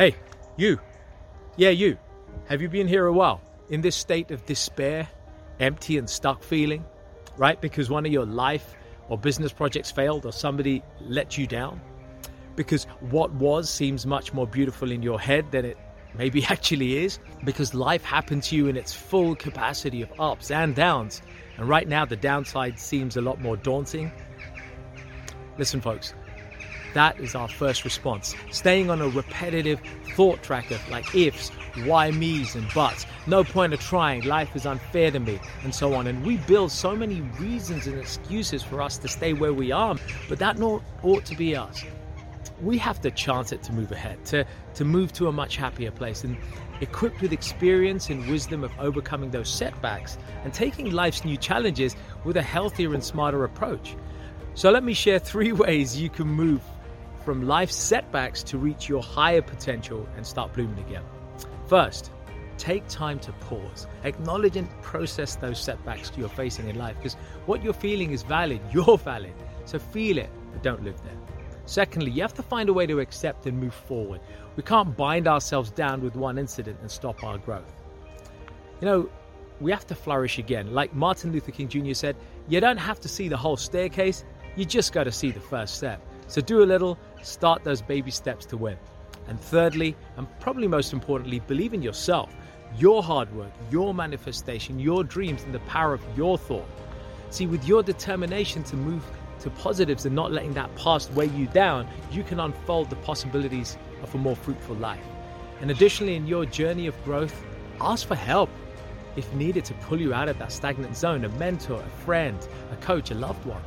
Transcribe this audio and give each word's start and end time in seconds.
Hey, 0.00 0.16
you. 0.56 0.80
Yeah, 1.58 1.68
you. 1.68 1.98
Have 2.48 2.62
you 2.62 2.70
been 2.70 2.88
here 2.88 3.04
a 3.04 3.12
while? 3.12 3.42
In 3.68 3.82
this 3.82 3.94
state 3.94 4.30
of 4.30 4.46
despair, 4.46 5.06
empty 5.58 5.98
and 5.98 6.08
stuck 6.08 6.42
feeling, 6.42 6.86
right? 7.36 7.60
Because 7.60 7.90
one 7.90 8.06
of 8.06 8.10
your 8.10 8.24
life 8.24 8.76
or 9.10 9.18
business 9.18 9.52
projects 9.52 9.90
failed 9.90 10.24
or 10.24 10.32
somebody 10.32 10.82
let 11.02 11.36
you 11.36 11.46
down? 11.46 11.82
Because 12.56 12.84
what 13.10 13.30
was 13.34 13.68
seems 13.68 14.06
much 14.06 14.32
more 14.32 14.46
beautiful 14.46 14.90
in 14.90 15.02
your 15.02 15.20
head 15.20 15.52
than 15.52 15.66
it 15.66 15.76
maybe 16.14 16.44
actually 16.48 17.04
is? 17.04 17.18
Because 17.44 17.74
life 17.74 18.02
happened 18.02 18.44
to 18.44 18.56
you 18.56 18.68
in 18.68 18.78
its 18.78 18.94
full 18.94 19.36
capacity 19.36 20.00
of 20.00 20.10
ups 20.18 20.50
and 20.50 20.74
downs. 20.74 21.20
And 21.58 21.68
right 21.68 21.86
now, 21.86 22.06
the 22.06 22.16
downside 22.16 22.78
seems 22.78 23.18
a 23.18 23.20
lot 23.20 23.38
more 23.42 23.58
daunting. 23.58 24.10
Listen, 25.58 25.82
folks, 25.82 26.14
that 26.94 27.18
is 27.20 27.34
our 27.34 27.48
first 27.48 27.84
response. 27.84 28.34
Staying 28.50 28.90
on 28.90 29.00
a 29.00 29.08
repetitive 29.08 29.80
thought 30.14 30.42
tracker 30.42 30.78
like 30.90 31.14
ifs, 31.14 31.50
why 31.84 32.10
me's, 32.10 32.54
and 32.54 32.72
buts. 32.74 33.06
No 33.26 33.44
point 33.44 33.72
of 33.72 33.80
trying, 33.80 34.22
life 34.22 34.54
is 34.56 34.66
unfair 34.66 35.10
to 35.10 35.20
me, 35.20 35.38
and 35.62 35.74
so 35.74 35.94
on. 35.94 36.06
And 36.06 36.24
we 36.24 36.36
build 36.38 36.72
so 36.72 36.96
many 36.96 37.20
reasons 37.38 37.86
and 37.86 37.98
excuses 37.98 38.62
for 38.62 38.82
us 38.82 38.98
to 38.98 39.08
stay 39.08 39.32
where 39.32 39.52
we 39.52 39.72
are, 39.72 39.96
but 40.28 40.38
that 40.38 40.60
ought 40.60 41.24
to 41.24 41.36
be 41.36 41.56
us. 41.56 41.84
We 42.62 42.76
have 42.78 43.00
to 43.02 43.10
chance 43.10 43.52
it 43.52 43.62
to 43.64 43.72
move 43.72 43.90
ahead, 43.92 44.24
to, 44.26 44.44
to 44.74 44.84
move 44.84 45.12
to 45.14 45.28
a 45.28 45.32
much 45.32 45.56
happier 45.56 45.90
place. 45.90 46.24
And 46.24 46.36
equipped 46.80 47.20
with 47.20 47.32
experience 47.32 48.08
and 48.08 48.26
wisdom 48.28 48.64
of 48.64 48.72
overcoming 48.78 49.30
those 49.30 49.48
setbacks 49.48 50.16
and 50.44 50.52
taking 50.52 50.90
life's 50.90 51.24
new 51.24 51.36
challenges 51.36 51.94
with 52.24 52.36
a 52.36 52.42
healthier 52.42 52.94
and 52.94 53.04
smarter 53.04 53.44
approach. 53.44 53.96
So, 54.54 54.70
let 54.70 54.82
me 54.82 54.94
share 54.94 55.18
three 55.18 55.52
ways 55.64 56.00
you 56.00 56.10
can 56.10 56.26
move 56.26 56.62
from 57.24 57.46
life's 57.46 57.76
setbacks 57.76 58.42
to 58.44 58.58
reach 58.58 58.88
your 58.88 59.02
higher 59.02 59.42
potential 59.42 60.08
and 60.16 60.26
start 60.26 60.52
blooming 60.52 60.78
again. 60.80 61.04
First, 61.66 62.10
take 62.58 62.86
time 62.88 63.18
to 63.20 63.32
pause, 63.32 63.86
acknowledge 64.04 64.56
and 64.56 64.68
process 64.82 65.36
those 65.36 65.60
setbacks 65.60 66.12
you're 66.16 66.28
facing 66.28 66.68
in 66.68 66.76
life 66.76 66.96
because 66.96 67.14
what 67.46 67.62
you're 67.62 67.72
feeling 67.72 68.10
is 68.10 68.22
valid, 68.22 68.60
you're 68.72 68.98
valid. 68.98 69.34
So 69.64 69.78
feel 69.78 70.18
it, 70.18 70.30
but 70.52 70.62
don't 70.62 70.82
live 70.82 71.02
there. 71.02 71.16
Secondly, 71.66 72.10
you 72.10 72.22
have 72.22 72.34
to 72.34 72.42
find 72.42 72.68
a 72.68 72.72
way 72.72 72.86
to 72.86 72.98
accept 72.98 73.46
and 73.46 73.58
move 73.58 73.74
forward. 73.74 74.20
We 74.56 74.62
can't 74.62 74.96
bind 74.96 75.28
ourselves 75.28 75.70
down 75.70 76.02
with 76.02 76.16
one 76.16 76.36
incident 76.36 76.78
and 76.80 76.90
stop 76.90 77.22
our 77.22 77.38
growth. 77.38 77.72
You 78.80 78.86
know, 78.86 79.10
we 79.60 79.70
have 79.70 79.86
to 79.86 79.94
flourish 79.94 80.38
again. 80.38 80.74
Like 80.74 80.94
Martin 80.94 81.32
Luther 81.32 81.52
King 81.52 81.68
Jr. 81.68 81.94
said, 81.94 82.16
you 82.48 82.60
don't 82.60 82.78
have 82.78 82.98
to 83.00 83.08
see 83.08 83.28
the 83.28 83.36
whole 83.36 83.56
staircase, 83.56 84.24
you 84.56 84.64
just 84.64 84.92
got 84.92 85.04
to 85.04 85.12
see 85.12 85.30
the 85.30 85.40
first 85.40 85.76
step. 85.76 86.04
So 86.26 86.40
do 86.40 86.62
a 86.62 86.64
little, 86.64 86.98
start 87.22 87.64
those 87.64 87.82
baby 87.82 88.10
steps 88.10 88.46
to 88.46 88.56
win. 88.56 88.76
And 89.28 89.40
thirdly, 89.40 89.96
and 90.16 90.26
probably 90.40 90.68
most 90.68 90.92
importantly, 90.92 91.40
believe 91.40 91.74
in 91.74 91.82
yourself, 91.82 92.34
your 92.76 93.02
hard 93.02 93.32
work, 93.34 93.52
your 93.70 93.94
manifestation, 93.94 94.78
your 94.78 95.04
dreams, 95.04 95.42
and 95.42 95.54
the 95.54 95.60
power 95.60 95.92
of 95.92 96.02
your 96.16 96.38
thought. 96.38 96.68
See, 97.30 97.46
with 97.46 97.66
your 97.66 97.82
determination 97.82 98.62
to 98.64 98.76
move 98.76 99.04
to 99.40 99.50
positives 99.50 100.06
and 100.06 100.14
not 100.14 100.32
letting 100.32 100.54
that 100.54 100.74
past 100.76 101.12
weigh 101.12 101.28
you 101.28 101.46
down, 101.46 101.86
you 102.10 102.22
can 102.22 102.40
unfold 102.40 102.90
the 102.90 102.96
possibilities 102.96 103.78
of 104.02 104.14
a 104.14 104.18
more 104.18 104.36
fruitful 104.36 104.76
life. 104.76 105.04
And 105.60 105.70
additionally, 105.70 106.16
in 106.16 106.26
your 106.26 106.46
journey 106.46 106.86
of 106.86 107.04
growth, 107.04 107.44
ask 107.80 108.06
for 108.06 108.14
help 108.14 108.50
if 109.16 109.32
needed 109.34 109.64
to 109.66 109.74
pull 109.74 110.00
you 110.00 110.14
out 110.14 110.28
of 110.28 110.38
that 110.38 110.52
stagnant 110.52 110.96
zone 110.96 111.24
a 111.24 111.28
mentor, 111.30 111.80
a 111.80 112.04
friend, 112.04 112.38
a 112.72 112.76
coach, 112.76 113.10
a 113.10 113.14
loved 113.14 113.44
one 113.44 113.62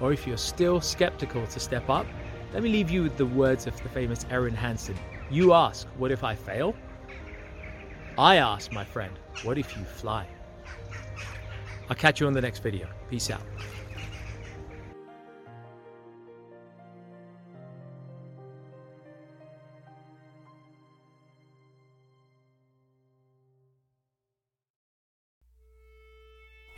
or 0.00 0.12
if 0.12 0.26
you're 0.26 0.36
still 0.36 0.80
skeptical 0.80 1.46
to 1.46 1.60
step 1.60 1.88
up, 1.88 2.06
let 2.52 2.62
me 2.62 2.70
leave 2.70 2.90
you 2.90 3.02
with 3.02 3.16
the 3.16 3.26
words 3.26 3.66
of 3.66 3.80
the 3.82 3.88
famous 3.88 4.24
Erin 4.30 4.54
Hanson. 4.54 4.96
You 5.30 5.52
ask, 5.52 5.86
What 5.98 6.10
if 6.10 6.24
I 6.24 6.34
fail? 6.34 6.74
I 8.16 8.36
ask, 8.36 8.72
my 8.72 8.84
friend, 8.84 9.12
What 9.42 9.58
if 9.58 9.76
you 9.76 9.84
fly? 9.84 10.26
I'll 11.88 11.96
catch 11.96 12.20
you 12.20 12.26
on 12.26 12.32
the 12.32 12.40
next 12.40 12.60
video. 12.60 12.88
Peace 13.10 13.30
out. 13.30 13.42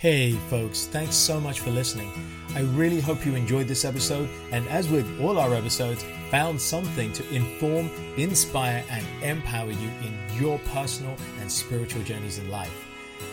Hey, 0.00 0.32
folks, 0.48 0.86
thanks 0.86 1.14
so 1.14 1.38
much 1.38 1.60
for 1.60 1.70
listening. 1.70 2.39
I 2.54 2.62
really 2.62 3.00
hope 3.00 3.24
you 3.24 3.36
enjoyed 3.36 3.68
this 3.68 3.84
episode, 3.84 4.28
and 4.50 4.68
as 4.68 4.88
with 4.88 5.20
all 5.20 5.38
our 5.38 5.54
episodes, 5.54 6.04
found 6.30 6.60
something 6.60 7.12
to 7.12 7.34
inform, 7.34 7.88
inspire, 8.16 8.84
and 8.90 9.06
empower 9.22 9.70
you 9.70 9.90
in 10.02 10.18
your 10.34 10.58
personal 10.72 11.16
and 11.40 11.50
spiritual 11.50 12.02
journeys 12.02 12.38
in 12.38 12.50
life. 12.50 12.86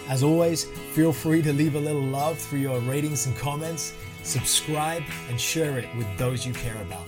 As 0.08 0.22
always, 0.22 0.66
feel 0.94 1.12
free 1.12 1.42
to 1.42 1.52
leave 1.52 1.76
a 1.76 1.80
little 1.80 2.02
love 2.02 2.38
through 2.38 2.60
your 2.60 2.80
ratings 2.82 3.26
and 3.26 3.36
comments, 3.38 3.94
subscribe, 4.22 5.04
and 5.30 5.42
share 5.42 5.80
it 5.80 5.88
with 5.96 6.08
those 6.18 6.46
you 6.46 6.54
care 6.54 6.80
about 6.84 7.08